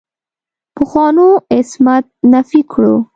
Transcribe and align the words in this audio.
پخوانو 0.75 1.27
عصمت 1.55 2.05
نفي 2.31 2.61
کړو. 2.71 2.95